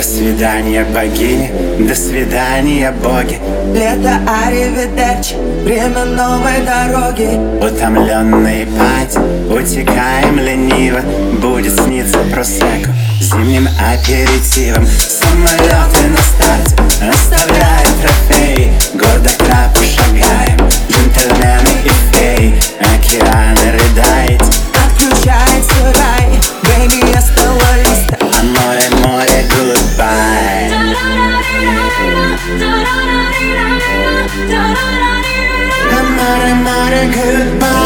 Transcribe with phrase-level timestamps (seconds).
[0.00, 1.52] До свидания, богини,
[1.86, 3.38] до свидания, боги.
[3.74, 7.28] Лето, аривидерчи, время новой дороги.
[7.62, 9.18] Утомленные пать,
[9.50, 11.00] утекаем лениво.
[11.42, 12.88] Будет сниться просеку
[13.20, 14.86] зимним аперитивом.
[14.86, 16.76] Самолеты на старте
[17.06, 18.39] оставляют трофеи
[34.32, 37.79] А море, море, goodbye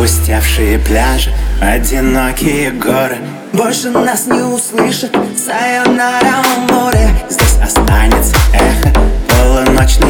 [0.00, 3.18] Опустевшие пляжи, одинокие горы.
[3.52, 10.09] Больше нас не услышат, сайонара море Здесь останется эхо полуночных